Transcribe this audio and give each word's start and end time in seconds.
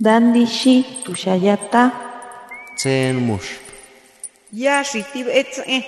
Dandishi 0.00 0.84
tushayata. 1.04 1.92
Tsen 2.76 3.16
mush. 3.22 3.62
Ya 4.52 4.82
shitib 4.82 5.28
etze. 5.30 5.84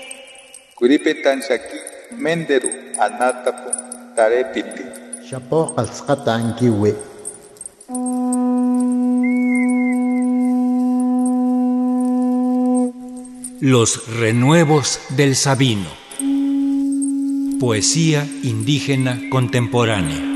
Kuripetan 0.79 1.43
shaki 1.43 1.79
menderu 2.15 2.71
anatapu 3.03 3.71
tarepiti. 4.15 4.85
Shapo 5.29 5.75
ankiwe. 5.77 6.95
Los 13.61 14.07
renuevos 14.21 15.01
del 15.17 15.35
Sabino. 15.35 15.91
Poesía 17.59 18.25
indígena 18.45 19.19
contemporánea. 19.31 20.36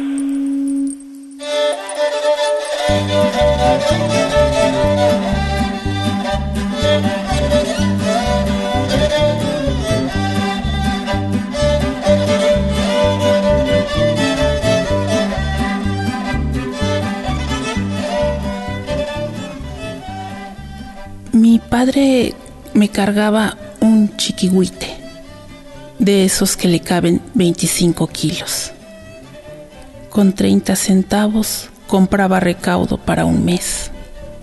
Mi 21.32 21.58
padre 21.58 22.34
me 22.74 22.88
cargaba 22.88 23.56
un 23.80 24.16
chiquihuite, 24.16 24.88
de 25.98 26.24
esos 26.24 26.56
que 26.56 26.68
le 26.68 26.80
caben 26.80 27.22
25 27.34 28.06
kilos. 28.08 28.72
Con 30.10 30.32
30 30.32 30.76
centavos 30.76 31.70
compraba 31.90 32.38
recaudo 32.38 32.98
para 32.98 33.24
un 33.24 33.44
mes, 33.44 33.90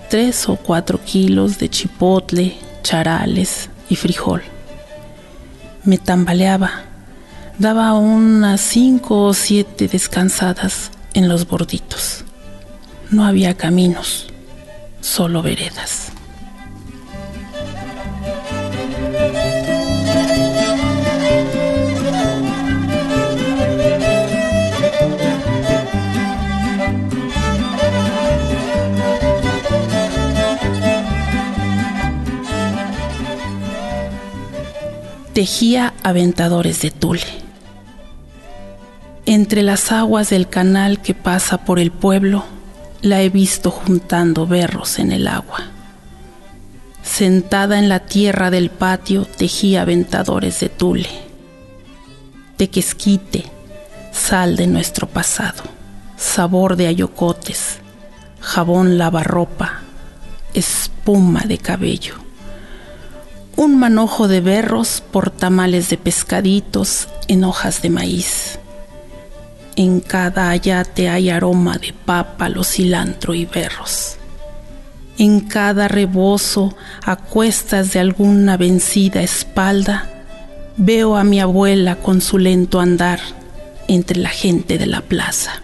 tres 0.09 0.49
o 0.49 0.57
cuatro 0.57 0.99
kilos 1.01 1.57
de 1.59 1.69
chipotle, 1.69 2.57
charales 2.83 3.69
y 3.89 3.95
frijol. 3.95 4.43
Me 5.85 5.97
tambaleaba, 5.97 6.81
daba 7.57 7.93
unas 7.93 8.59
cinco 8.59 9.23
o 9.23 9.33
siete 9.33 9.87
descansadas 9.87 10.91
en 11.13 11.29
los 11.29 11.47
borditos. 11.47 12.25
No 13.11 13.23
había 13.23 13.55
caminos, 13.55 14.27
solo 14.99 15.41
veredas. 15.41 16.11
Tejía 35.37 35.93
aventadores 36.01 36.81
de 36.81 36.89
tule. 36.89 37.21
Entre 39.27 39.61
las 39.61 39.91
aguas 39.91 40.31
del 40.31 40.49
canal 40.49 40.99
que 40.99 41.13
pasa 41.13 41.59
por 41.59 41.77
el 41.77 41.91
pueblo, 41.91 42.43
la 43.03 43.21
he 43.21 43.29
visto 43.29 43.69
juntando 43.69 44.47
berros 44.47 44.97
en 44.97 45.11
el 45.11 45.27
agua. 45.27 45.59
Sentada 47.03 47.77
en 47.77 47.87
la 47.87 47.99
tierra 47.99 48.49
del 48.49 48.71
patio, 48.71 49.25
tejía 49.25 49.83
aventadores 49.83 50.59
de 50.59 50.69
tule. 50.69 51.09
Tequesquite, 52.57 53.43
sal 54.11 54.55
de 54.55 54.65
nuestro 54.65 55.05
pasado, 55.05 55.61
sabor 56.17 56.77
de 56.77 56.87
ayocotes, 56.87 57.77
jabón 58.39 58.97
lavarropa, 58.97 59.81
espuma 60.55 61.41
de 61.41 61.59
cabello 61.59 62.26
un 63.57 63.75
manojo 63.79 64.27
de 64.27 64.39
berros 64.39 65.03
por 65.11 65.31
tamales 65.31 65.89
de 65.89 65.97
pescaditos 65.97 67.09
en 67.27 67.43
hojas 67.43 67.81
de 67.81 67.89
maíz. 67.89 68.59
En 69.75 69.99
cada 69.99 70.51
ayate 70.51 71.09
hay 71.09 71.31
aroma 71.31 71.77
de 71.79 71.91
pápalo, 72.05 72.63
cilantro 72.63 73.33
y 73.33 73.45
berros. 73.45 74.17
En 75.17 75.39
cada 75.41 75.87
rebozo, 75.87 76.77
a 77.03 77.15
cuestas 77.15 77.93
de 77.93 77.99
alguna 77.99 78.57
vencida 78.57 79.23
espalda, 79.23 80.07
veo 80.77 81.17
a 81.17 81.23
mi 81.23 81.39
abuela 81.39 81.95
con 81.95 82.21
su 82.21 82.37
lento 82.37 82.79
andar 82.79 83.19
entre 83.87 84.19
la 84.19 84.29
gente 84.29 84.77
de 84.77 84.85
la 84.85 85.01
plaza. 85.01 85.63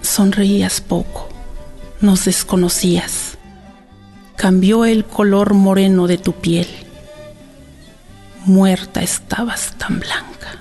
Sonreías 0.00 0.80
poco, 0.80 1.28
nos 2.00 2.26
desconocías 2.26 3.31
cambió 4.42 4.84
el 4.84 5.04
color 5.04 5.54
moreno 5.54 6.08
de 6.08 6.18
tu 6.18 6.32
piel. 6.32 6.66
Muerta 8.44 9.00
estabas 9.00 9.74
tan 9.78 10.00
blanca. 10.00 10.58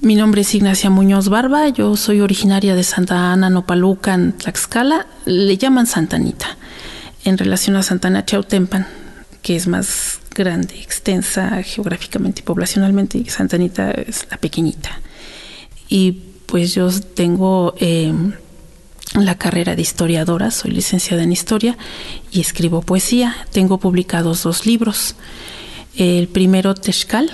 Mi 0.00 0.16
nombre 0.16 0.40
es 0.40 0.52
Ignacia 0.52 0.90
Muñoz 0.90 1.28
Barba, 1.28 1.68
yo 1.68 1.96
soy 1.96 2.22
originaria 2.22 2.74
de 2.74 2.82
Santa 2.82 3.32
Ana, 3.32 3.50
Nopalucan, 3.50 4.32
Tlaxcala, 4.32 5.06
le 5.26 5.56
llaman 5.58 5.86
Santa 5.86 6.16
Anita, 6.16 6.56
en 7.24 7.38
relación 7.38 7.76
a 7.76 7.84
Santa 7.84 8.08
Ana 8.08 8.24
Chautempan, 8.24 8.84
que 9.42 9.54
es 9.54 9.68
más 9.68 10.15
grande, 10.36 10.80
extensa 10.80 11.62
geográficamente 11.62 12.40
y 12.40 12.44
poblacionalmente, 12.44 13.18
y 13.18 13.24
Santa 13.26 13.56
Anita 13.56 13.90
es 13.90 14.26
la 14.30 14.36
pequeñita. 14.36 15.00
Y 15.88 16.12
pues 16.46 16.74
yo 16.74 16.88
tengo 16.90 17.74
eh, 17.78 18.12
la 19.14 19.36
carrera 19.36 19.74
de 19.74 19.82
historiadora, 19.82 20.50
soy 20.50 20.72
licenciada 20.72 21.22
en 21.22 21.32
historia 21.32 21.76
y 22.30 22.40
escribo 22.40 22.82
poesía. 22.82 23.36
Tengo 23.52 23.78
publicados 23.78 24.42
dos 24.42 24.66
libros. 24.66 25.16
El 25.96 26.28
primero, 26.28 26.74
Texcal, 26.74 27.30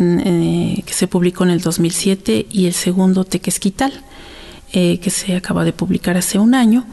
eh, 0.00 0.82
que 0.86 0.92
se 0.92 1.08
publicó 1.08 1.44
en 1.44 1.50
el 1.50 1.60
2007, 1.60 2.46
y 2.50 2.66
el 2.66 2.74
segundo, 2.74 3.24
Tequesquital, 3.24 3.92
eh, 4.72 4.98
que 4.98 5.10
se 5.10 5.34
acaba 5.36 5.64
de 5.64 5.72
publicar 5.72 6.16
hace 6.16 6.38
un 6.38 6.54
año. 6.54 6.86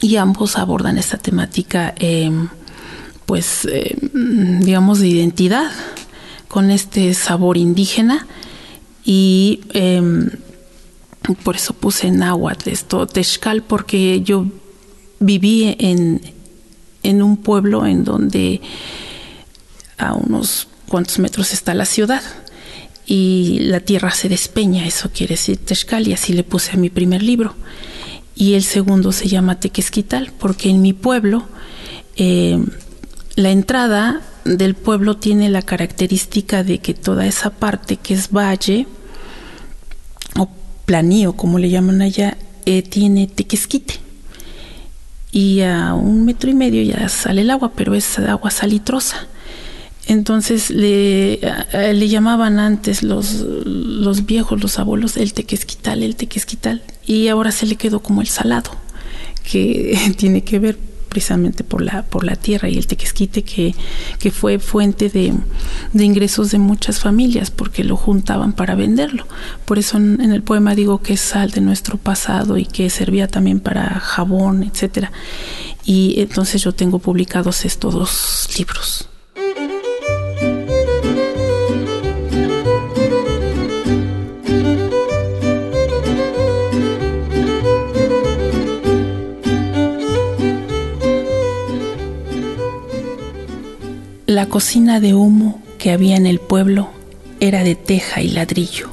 Y 0.00 0.16
ambos 0.16 0.58
abordan 0.58 0.98
esta 0.98 1.18
temática 1.18 1.94
pues, 3.26 3.66
eh, 3.70 3.96
digamos, 4.12 5.00
de 5.00 5.08
identidad 5.08 5.70
con 6.48 6.70
este 6.70 7.14
sabor 7.14 7.56
indígena 7.56 8.26
y 9.04 9.60
em, 9.72 10.30
por 11.42 11.56
eso 11.56 11.72
puse 11.72 12.10
náhuatl 12.10 12.68
esto, 12.70 13.06
Texcal, 13.06 13.62
porque 13.62 14.20
yo 14.22 14.46
viví 15.18 15.76
en, 15.78 16.20
en 17.02 17.22
un 17.22 17.36
pueblo 17.36 17.86
en 17.86 18.04
donde 18.04 18.60
a 19.98 20.14
unos 20.14 20.68
cuantos 20.88 21.18
metros 21.18 21.52
está 21.52 21.74
la 21.74 21.86
ciudad 21.86 22.22
y 23.06 23.60
la 23.60 23.80
tierra 23.80 24.10
se 24.10 24.28
despeña, 24.28 24.86
eso 24.86 25.10
quiere 25.12 25.34
decir 25.34 25.58
Texcal, 25.58 26.06
y 26.08 26.12
así 26.12 26.32
le 26.32 26.44
puse 26.44 26.72
a 26.72 26.76
mi 26.76 26.90
primer 26.90 27.22
libro. 27.22 27.54
Y 28.34 28.54
el 28.54 28.62
segundo 28.62 29.12
se 29.12 29.28
llama 29.28 29.60
Tequesquital, 29.60 30.32
porque 30.38 30.70
en 30.70 30.80
mi 30.82 30.92
pueblo 30.92 31.46
eh, 32.16 32.62
la 33.34 33.50
entrada 33.50 34.20
del 34.44 34.74
pueblo 34.74 35.16
tiene 35.16 35.48
la 35.48 35.62
característica 35.62 36.64
de 36.64 36.78
que 36.78 36.94
toda 36.94 37.26
esa 37.26 37.50
parte 37.50 37.96
que 37.96 38.14
es 38.14 38.30
valle 38.30 38.86
o 40.38 40.48
planío, 40.84 41.32
como 41.34 41.58
le 41.58 41.70
llaman 41.70 42.02
allá, 42.02 42.36
eh, 42.66 42.82
tiene 42.82 43.26
tequesquite. 43.26 43.94
Y 45.30 45.62
a 45.62 45.94
un 45.94 46.26
metro 46.26 46.50
y 46.50 46.54
medio 46.54 46.82
ya 46.82 47.08
sale 47.08 47.40
el 47.40 47.50
agua, 47.50 47.72
pero 47.74 47.94
es 47.94 48.18
agua 48.18 48.50
salitrosa. 48.50 49.28
Entonces 50.06 50.68
le, 50.68 51.40
le 51.72 52.08
llamaban 52.08 52.58
antes 52.58 53.02
los, 53.02 53.34
los 53.34 54.26
viejos, 54.26 54.60
los 54.60 54.78
abuelos, 54.78 55.16
el 55.16 55.32
tequesquital, 55.32 56.02
el 56.02 56.16
tequesquital, 56.16 56.82
y 57.06 57.28
ahora 57.28 57.52
se 57.52 57.66
le 57.66 57.76
quedó 57.76 58.00
como 58.00 58.20
el 58.20 58.26
salado, 58.26 58.72
que 59.44 60.14
tiene 60.16 60.42
que 60.42 60.58
ver 60.58 60.91
precisamente 61.12 61.62
por 61.62 61.82
la, 61.82 62.04
por 62.04 62.24
la 62.24 62.36
tierra 62.36 62.70
y 62.70 62.78
el 62.78 62.86
tequesquite 62.86 63.42
que, 63.42 63.74
que 64.18 64.30
fue 64.30 64.58
fuente 64.58 65.10
de, 65.10 65.34
de, 65.92 66.04
ingresos 66.04 66.50
de 66.50 66.58
muchas 66.58 67.00
familias 67.00 67.50
porque 67.50 67.84
lo 67.84 67.96
juntaban 67.96 68.54
para 68.54 68.74
venderlo. 68.74 69.26
Por 69.66 69.78
eso 69.78 69.98
en, 69.98 70.32
el 70.32 70.42
poema 70.42 70.74
digo 70.74 71.02
que 71.02 71.12
es 71.12 71.20
sal 71.20 71.50
de 71.50 71.60
nuestro 71.60 71.98
pasado 71.98 72.56
y 72.56 72.64
que 72.64 72.88
servía 72.88 73.28
también 73.28 73.60
para 73.60 74.00
jabón, 74.00 74.62
etcétera. 74.62 75.12
Y 75.84 76.14
entonces 76.18 76.62
yo 76.62 76.72
tengo 76.72 76.98
publicados 76.98 77.66
estos 77.66 77.92
dos 77.92 78.48
libros. 78.56 79.11
La 94.42 94.48
cocina 94.48 94.98
de 94.98 95.14
humo 95.14 95.62
que 95.78 95.92
había 95.92 96.16
en 96.16 96.26
el 96.26 96.40
pueblo 96.40 96.88
era 97.38 97.62
de 97.62 97.76
teja 97.76 98.22
y 98.22 98.28
ladrillo. 98.28 98.88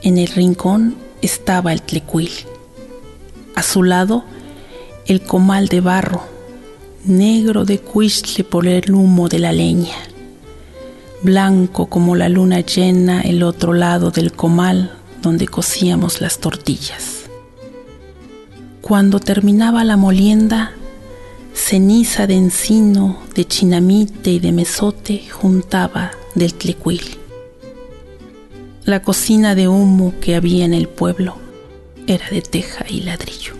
En 0.00 0.16
el 0.16 0.28
rincón 0.28 0.94
estaba 1.22 1.72
el 1.72 1.82
tlecuil. 1.82 2.30
A 3.56 3.64
su 3.64 3.82
lado, 3.82 4.22
el 5.06 5.22
comal 5.22 5.66
de 5.66 5.80
barro, 5.80 6.22
negro 7.04 7.64
de 7.64 7.80
cuistle 7.80 8.44
por 8.44 8.68
el 8.68 8.92
humo 8.92 9.28
de 9.28 9.40
la 9.40 9.52
leña. 9.52 9.96
Blanco 11.24 11.86
como 11.86 12.14
la 12.14 12.28
luna 12.28 12.60
llena 12.60 13.22
el 13.22 13.42
otro 13.42 13.72
lado 13.72 14.12
del 14.12 14.30
comal 14.30 14.92
donde 15.20 15.48
cocíamos 15.48 16.20
las 16.20 16.38
tortillas. 16.38 17.24
Cuando 18.82 19.18
terminaba 19.18 19.82
la 19.82 19.96
molienda, 19.96 20.77
ceniza 21.58 22.26
de 22.26 22.34
encino, 22.34 23.18
de 23.34 23.44
chinamite 23.44 24.30
y 24.30 24.38
de 24.38 24.52
mesote 24.52 25.28
juntaba 25.28 26.12
del 26.34 26.54
tlecuil. 26.54 27.02
La 28.84 29.02
cocina 29.02 29.54
de 29.54 29.68
humo 29.68 30.14
que 30.20 30.36
había 30.36 30.64
en 30.64 30.72
el 30.72 30.88
pueblo 30.88 31.36
era 32.06 32.30
de 32.30 32.40
teja 32.40 32.86
y 32.88 33.02
ladrillo. 33.02 33.54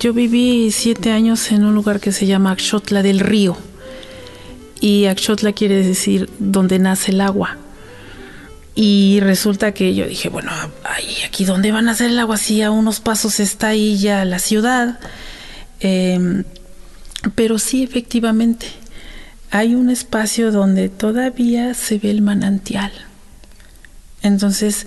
Yo 0.00 0.12
viví 0.12 0.70
siete 0.72 1.12
años 1.12 1.52
en 1.52 1.64
un 1.64 1.74
lugar 1.74 2.00
que 2.00 2.12
se 2.12 2.26
llama 2.26 2.52
Axotla 2.52 3.02
del 3.02 3.20
Río. 3.20 3.56
Y 4.86 5.06
Axotla 5.06 5.52
quiere 5.52 5.82
decir 5.82 6.30
donde 6.38 6.78
nace 6.78 7.10
el 7.10 7.20
agua. 7.20 7.56
Y 8.76 9.18
resulta 9.18 9.72
que 9.72 9.96
yo 9.96 10.06
dije, 10.06 10.28
bueno, 10.28 10.52
aquí 11.26 11.44
donde 11.44 11.72
van 11.72 11.88
a 11.88 11.90
hacer 11.90 12.08
el 12.12 12.20
agua, 12.20 12.36
sí, 12.36 12.62
a 12.62 12.70
unos 12.70 13.00
pasos 13.00 13.40
está 13.40 13.66
ahí 13.70 13.98
ya 13.98 14.24
la 14.24 14.38
ciudad. 14.38 15.00
Em, 15.80 16.44
pero 17.34 17.58
sí, 17.58 17.82
efectivamente, 17.82 18.68
hay 19.50 19.74
un 19.74 19.90
espacio 19.90 20.52
donde 20.52 20.88
todavía 20.88 21.74
se 21.74 21.98
ve 21.98 22.12
el 22.12 22.22
manantial. 22.22 22.92
Entonces, 24.22 24.86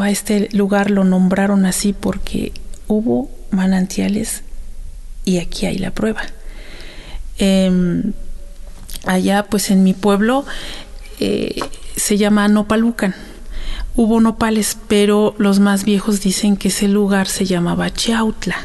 a 0.00 0.10
este 0.12 0.48
lugar 0.52 0.92
lo 0.92 1.02
nombraron 1.02 1.66
así 1.66 1.92
porque 1.92 2.52
hubo 2.86 3.28
manantiales 3.50 4.44
y 5.24 5.38
aquí 5.38 5.66
hay 5.66 5.78
la 5.78 5.90
prueba. 5.90 6.22
Em, 7.38 8.12
allá, 9.04 9.44
pues 9.44 9.70
en 9.70 9.82
mi 9.82 9.94
pueblo, 9.94 10.44
eh, 11.18 11.60
se 11.96 12.16
llama 12.16 12.48
Nopalucan 12.48 13.14
Hubo 13.96 14.20
nopales, 14.20 14.78
pero 14.88 15.34
los 15.38 15.58
más 15.58 15.84
viejos 15.84 16.20
dicen 16.20 16.56
que 16.56 16.68
ese 16.68 16.86
lugar 16.86 17.26
se 17.26 17.44
llamaba 17.44 17.92
Chautla, 17.92 18.56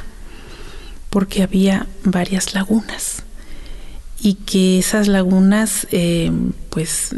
porque 1.10 1.44
había 1.44 1.88
varias 2.04 2.54
lagunas 2.54 3.24
y 4.20 4.36
que 4.36 4.80
esas 4.80 5.08
lagunas 5.08 5.88
eh, 5.92 6.32
pues 6.70 7.10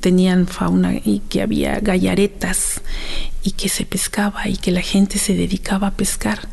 tenían 0.00 0.46
fauna 0.46 0.94
y 0.94 1.20
que 1.28 1.42
había 1.42 1.78
gallaretas 1.80 2.80
y 3.42 3.50
que 3.50 3.68
se 3.68 3.84
pescaba 3.84 4.48
y 4.48 4.56
que 4.56 4.70
la 4.70 4.80
gente 4.80 5.18
se 5.18 5.34
dedicaba 5.34 5.88
a 5.88 5.94
pescar. 5.94 6.48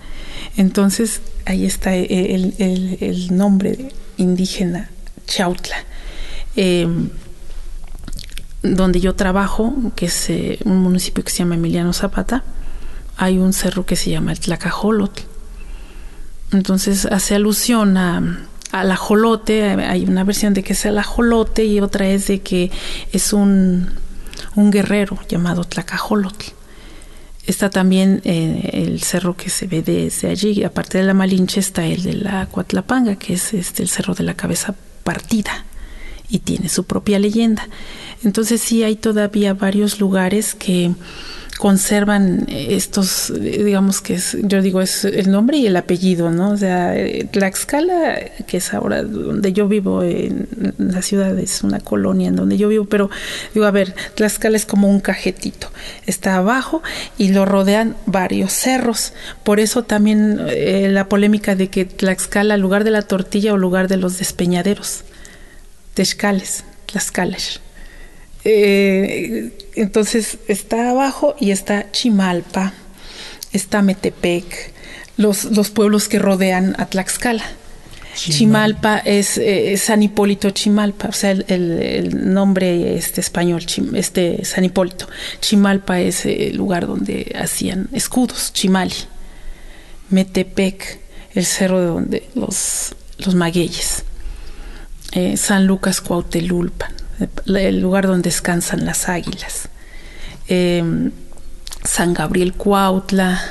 Entonces 0.58 1.22
ahí 1.46 1.66
está 1.66 1.96
el, 1.96 3.28
nombre 3.32 3.90
indígena 4.18 4.90
Chautla. 5.28 5.78
Em, 6.56 7.10
donde 8.74 9.00
yo 9.00 9.14
trabajo, 9.16 9.74
que 9.96 10.08
es 10.08 10.30
eh, 10.30 10.60
un 10.66 10.80
municipio 10.80 11.24
que 11.24 11.32
se 11.32 11.40
llama 11.40 11.56
Emiliano 11.56 11.94
Zapata, 11.94 12.44
hay 13.18 13.38
un 13.38 13.54
cerro 13.54 13.86
que 13.86 13.96
se 13.96 14.10
llama 14.10 14.32
el 14.32 14.40
Tlacajolotl. 14.40 15.22
Entonces 16.52 17.06
hace 17.06 17.36
alusión 17.36 17.98
a, 17.98 18.48
al 18.72 18.92
ajolote, 18.92 19.64
hay 19.64 20.06
una 20.06 20.24
versión 20.24 20.54
de 20.54 20.64
que 20.64 20.74
es 20.74 20.86
el 20.86 20.98
ajolote 20.98 21.66
y 21.66 21.80
otra 21.80 22.08
es 22.08 22.28
de 22.28 22.42
que 22.42 22.72
es 23.12 23.34
un, 23.34 23.90
un 24.56 24.72
guerrero 24.72 25.20
llamado 25.30 25.64
Tlacajolotl. 25.64 26.52
Está 27.46 27.70
también 27.70 28.22
eh, 28.24 28.72
el 28.74 29.04
cerro 29.04 29.38
que 29.38 29.52
se 29.52 29.68
ve 29.68 29.84
desde 29.84 30.30
allí, 30.30 30.64
aparte 30.64 30.98
de 30.98 31.04
la 31.04 31.14
Malinche 31.14 31.60
está 31.60 31.86
el 31.86 32.02
de 32.02 32.14
la 32.14 32.48
Cuatlapanga, 32.48 33.18
que 33.18 33.34
es 33.34 33.54
este, 33.54 33.84
el 33.84 33.90
cerro 33.90 34.16
de 34.16 34.24
la 34.24 34.34
cabeza 34.34 34.74
partida 35.04 35.66
y 36.30 36.40
tiene 36.40 36.70
su 36.70 36.84
propia 36.84 37.20
leyenda. 37.20 37.68
Entonces 38.24 38.62
sí 38.62 38.84
hay 38.84 38.96
todavía 38.96 39.54
varios 39.54 40.00
lugares 40.00 40.56
que 40.56 40.92
conservan 41.58 42.46
estos, 42.50 43.32
digamos 43.40 44.02
que 44.02 44.16
es, 44.16 44.38
yo 44.42 44.62
digo, 44.62 44.82
es 44.82 45.06
el 45.06 45.32
nombre 45.32 45.58
y 45.58 45.68
el 45.68 45.78
apellido, 45.78 46.30
¿no? 46.30 46.52
O 46.52 46.58
sea, 46.58 46.94
Tlaxcala, 47.32 48.20
que 48.46 48.58
es 48.58 48.74
ahora 48.74 49.04
donde 49.04 49.54
yo 49.54 49.68
vivo, 49.68 50.04
en 50.04 50.48
la 50.78 51.02
ciudad 51.02 51.38
es 51.40 51.64
una 51.64 51.80
colonia 51.80 52.28
en 52.28 52.36
donde 52.36 52.58
yo 52.58 52.68
vivo, 52.68 52.86
pero 52.86 53.10
digo, 53.54 53.66
a 53.66 53.72
ver, 53.72 53.96
Tlaxcala 54.16 54.58
es 54.58 54.66
como 54.66 54.90
un 54.90 55.00
cajetito, 55.00 55.70
está 56.06 56.36
abajo 56.36 56.84
y 57.18 57.30
lo 57.30 57.46
rodean 57.46 57.96
varios 58.06 58.52
cerros, 58.52 59.14
por 59.44 59.60
eso 59.60 59.84
también 59.84 60.42
eh, 60.50 60.90
la 60.92 61.08
polémica 61.08 61.56
de 61.56 61.70
que 61.70 61.86
Tlaxcala, 61.86 62.58
lugar 62.58 62.84
de 62.84 62.92
la 62.92 63.04
tortilla 63.04 63.54
o 63.54 63.58
lugar 63.58 63.88
de 63.88 63.98
los 63.98 64.18
despeñaderos, 64.18 65.04
Texcales, 65.96 66.64
Tlaxcales. 66.86 67.60
Eh, 68.44 69.52
entonces 69.76 70.38
está 70.48 70.92
abajo 70.92 71.36
y 71.40 71.50
está 71.50 71.92
Chimalpa, 71.92 72.74
está 73.54 73.82
Metepec, 73.82 74.72
los, 75.18 75.46
los 75.46 75.72
pueblos 75.72 76.08
que 76.08 76.20
rodean 76.20 76.76
a 76.78 76.86
Tlaxcala. 76.86 77.44
Chimalpa 78.16 79.00
es 79.00 79.38
eh, 79.38 79.76
San 79.78 80.02
Hipólito 80.04 80.50
Chimalpa, 80.52 81.10
o 81.10 81.12
sea, 81.12 81.32
el, 81.32 82.34
nombre 82.34 82.96
este 82.96 83.20
español, 83.22 83.66
este 83.94 84.46
San 84.46 84.64
Hipólito. 84.64 85.08
Chimalpa 85.42 86.00
es 86.00 86.26
el 86.26 86.56
lugar 86.56 86.88
donde 86.88 87.36
hacían 87.38 87.90
escudos, 87.92 88.54
Chimali. 88.54 88.96
Metepec, 90.10 91.00
el 91.34 91.46
cerro 91.46 91.80
de 91.80 91.88
donde 91.88 92.30
los, 92.36 92.96
los 93.18 93.36
magueyes. 93.36 94.04
Eh, 95.16 95.38
San 95.38 95.66
Lucas 95.66 96.02
Cuautelulpan, 96.02 96.92
el 97.46 97.80
lugar 97.80 98.06
donde 98.06 98.30
descansan 98.30 98.84
las 98.86 99.08
águilas. 99.08 99.70
Em, 100.50 101.10
San 101.86 102.14
Gabriel 102.14 102.52
Cuautla, 102.54 103.42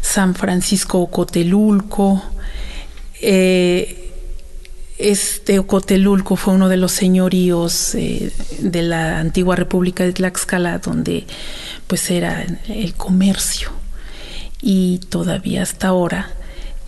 San 0.00 0.34
Francisco 0.34 1.00
Ocotelulco. 1.00 2.22
Eh, 3.20 4.12
este 4.96 5.58
Ocotelulco 5.58 6.36
fue 6.36 6.54
uno 6.54 6.70
de 6.70 6.78
los 6.78 6.92
señoríos 6.92 7.94
eh, 7.94 8.32
de 8.58 8.80
la 8.80 9.18
antigua 9.18 9.56
República 9.56 10.04
de 10.04 10.14
Tlaxcala, 10.14 10.78
donde 10.78 11.26
pues 11.86 12.10
era 12.10 12.46
el 12.66 12.94
comercio. 12.94 13.72
Y 14.62 15.00
todavía 15.10 15.64
hasta 15.64 15.88
ahora 15.88 16.30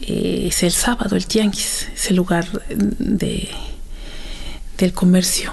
es 0.00 0.62
el 0.62 0.72
sábado, 0.72 1.16
el 1.16 1.26
tianguis, 1.26 1.88
es 1.94 2.08
el 2.08 2.16
lugar 2.16 2.46
de, 2.70 3.50
del 4.80 4.92
comercio 4.92 5.52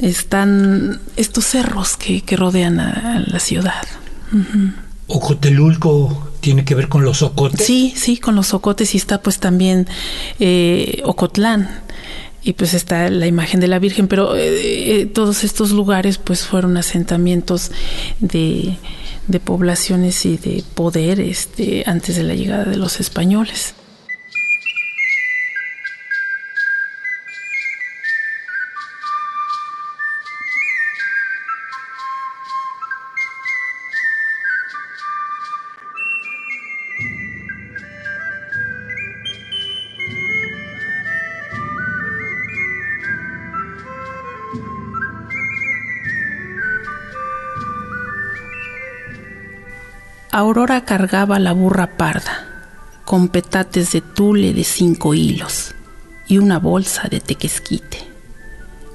están 0.00 1.00
estos 1.16 1.44
cerros 1.44 1.96
que, 1.96 2.22
rodean 2.36 2.80
a, 2.80 3.24
la 3.26 3.40
ciudad. 3.40 3.82
Ocotelulco 5.06 6.30
tiene 6.40 6.64
que 6.64 6.74
ver 6.74 6.88
con 6.88 7.04
los 7.04 7.22
ocotes. 7.22 7.66
Sí, 7.66 7.92
sí, 7.96 8.18
con 8.18 8.36
los 8.36 8.54
ocotes 8.54 8.94
y 8.94 8.98
está 8.98 9.22
pues 9.22 9.38
también 9.38 9.86
eh, 10.38 11.02
Ocotlán 11.04 11.68
y 12.42 12.52
pues 12.52 12.74
está 12.74 13.10
la 13.10 13.26
imagen 13.26 13.60
de 13.60 13.68
la 13.68 13.78
Virgen, 13.78 14.06
pero 14.06 14.36
eh, 14.36 15.00
eh, 15.00 15.06
todos 15.06 15.44
estos 15.44 15.72
lugares 15.72 16.18
pues 16.18 16.46
fueron 16.46 16.76
asentamientos 16.76 17.72
de, 18.20 18.76
de 19.26 19.40
poblaciones 19.40 20.24
y 20.24 20.36
de 20.36 20.62
poder 20.74 21.20
este, 21.20 21.82
antes 21.86 22.16
de 22.16 22.22
la 22.22 22.34
llegada 22.34 22.64
de 22.64 22.76
los 22.76 23.00
españoles. 23.00 23.74
Aurora 50.30 50.84
cargaba 50.84 51.38
la 51.38 51.52
burra 51.52 51.96
parda, 51.96 52.46
con 53.06 53.28
petates 53.28 53.92
de 53.92 54.02
tule 54.02 54.52
de 54.52 54.62
cinco 54.62 55.14
hilos 55.14 55.74
y 56.26 56.36
una 56.36 56.58
bolsa 56.58 57.08
de 57.08 57.20
tequesquite. 57.20 58.06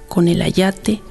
Con 0.08 0.28
el 0.28 0.44
ayate 0.44 1.02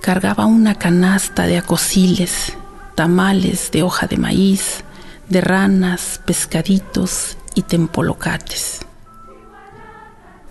cargaba 0.00 0.46
una 0.46 0.76
canasta 0.76 1.48
de 1.48 1.58
acosiles, 1.58 2.52
tamales 2.94 3.72
de 3.72 3.82
hoja 3.82 4.06
de 4.06 4.16
maíz, 4.16 4.84
de 5.28 5.40
ranas, 5.40 6.20
pescaditos 6.24 7.36
y 7.56 7.62
tempolocates. 7.62 8.82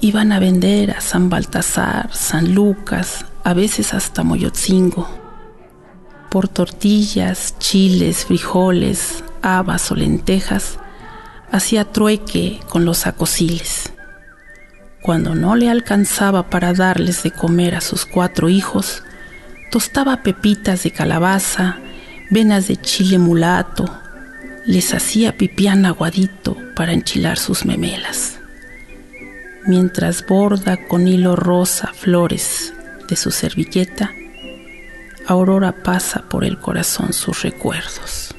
Iban 0.01 0.33
a 0.33 0.39
vender 0.39 0.91
a 0.91 0.99
San 0.99 1.29
Baltasar, 1.29 2.13
San 2.13 2.53
Lucas, 2.53 3.25
a 3.45 3.53
veces 3.53 3.93
hasta 3.93 4.23
Moyotzingo, 4.23 5.26
por 6.37 6.49
tortillas, 6.49 7.55
chiles, 7.57 8.25
frijoles, 8.25 9.23
habas 9.41 9.91
o 9.91 9.95
lentejas, 9.95 10.77
hacía 11.51 11.83
trueque 11.83 12.59
con 12.69 12.85
los 12.85 13.07
acosiles. 13.07 13.91
Cuando 15.01 15.33
no 15.33 15.55
le 15.55 15.67
alcanzaba 15.67 16.51
para 16.51 16.73
darles 16.73 17.23
de 17.23 17.31
comer 17.31 17.73
a 17.73 17.81
sus 17.81 18.05
cuatro 18.05 18.49
hijos, 18.49 19.01
tostaba 19.71 20.21
pepitas 20.21 20.83
de 20.83 20.91
calabaza, 20.91 21.79
venas 22.29 22.67
de 22.67 22.77
chile 22.77 23.17
mulato, 23.17 23.91
les 24.63 24.93
hacía 24.93 25.37
pipián 25.37 25.87
aguadito 25.87 26.55
para 26.75 26.93
enchilar 26.93 27.39
sus 27.39 27.65
memelas. 27.65 28.37
Mientras 29.65 30.23
borda 30.23 30.77
con 30.87 31.07
hilo 31.07 31.35
rosa 31.35 31.93
flores 31.95 32.75
de 33.09 33.15
su 33.15 33.31
servilleta, 33.31 34.11
Aurora 35.27 35.73
pasa 35.83 36.23
por 36.29 36.45
el 36.45 36.57
corazón 36.57 37.11
sus 37.11 37.41
recuerdos. 37.41 38.33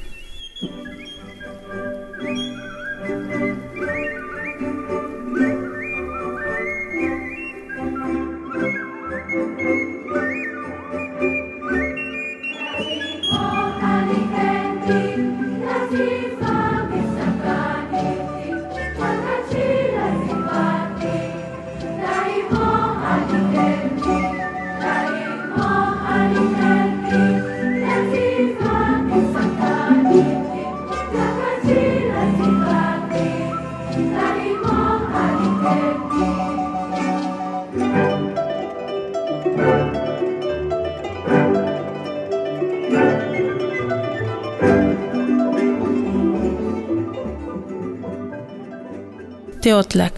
Teotlac, 49.78 50.14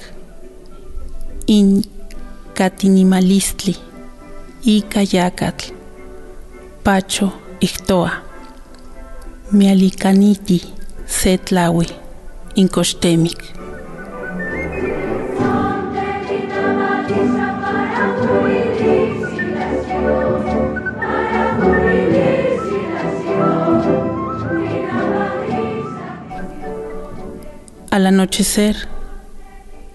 In 1.47 1.85
Catinimalistli, 2.55 3.77
Icayacatl, 4.65 5.75
Pacho 6.83 7.33
Ictoa, 7.61 8.11
Mialicaniti, 9.53 10.63
Setlawi, 11.07 11.89
Incostemic. 12.55 13.53
Al 27.91 28.07
anochecer, 28.07 29.00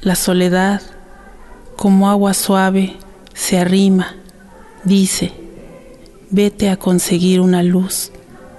la 0.06 0.14
soledad, 0.14 0.84
como 1.76 2.08
agua 2.08 2.36
suave, 2.36 2.96
se 3.34 3.58
arrima, 3.58 4.16
dice, 4.84 5.34
vete 6.30 6.70
a 6.70 6.78
conseguir 6.78 7.42
una 7.42 7.64
luz 7.64 8.12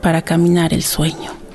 para 0.03 0.23
caminar 0.23 0.75
el 0.75 0.83
sueño. 0.83 1.46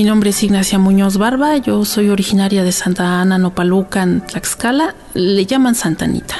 Mi 0.00 0.04
nombre 0.04 0.30
es 0.30 0.42
Ignacia 0.42 0.78
Muñoz 0.78 1.18
Barba, 1.18 1.58
yo 1.58 1.84
soy 1.84 2.08
originaria 2.08 2.64
de 2.64 2.72
Santa 2.72 3.20
Ana, 3.20 3.36
Nopalucan, 3.36 4.26
Tlaxcala, 4.26 4.94
le 5.12 5.44
llaman 5.44 5.74
Santa 5.74 6.06
Anita, 6.06 6.36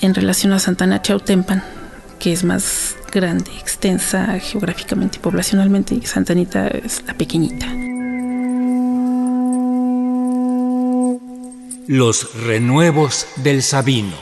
en 0.00 0.14
relación 0.14 0.54
a 0.54 0.58
Santa 0.58 0.84
Ana 0.84 1.02
Chautempan, 1.02 1.62
que 2.18 2.32
es 2.32 2.44
más 2.44 2.96
grande, 3.12 3.50
extensa 3.60 4.40
geográficamente 4.40 5.18
y 5.18 5.20
poblacionalmente, 5.20 5.96
y 5.96 6.06
Santa 6.06 6.32
Anita 6.32 6.66
es 6.68 7.04
la 7.06 7.12
pequeñita. 7.12 7.66
Los 11.88 12.34
renuevos 12.42 13.26
del 13.36 13.62
Sabino. 13.62 14.16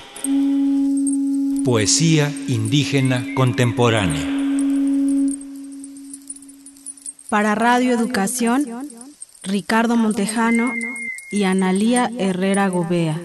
Poesía 1.64 2.32
indígena 2.49 3.25
contemporánea. 3.37 4.36
Para 7.28 7.56
Radio 7.56 7.92
Educación, 7.92 8.64
Ricardo 9.42 9.97
Montejano 9.97 10.73
y 11.33 11.42
Analía 11.42 12.11
Herrera 12.18 12.68
Gobea. 12.68 13.21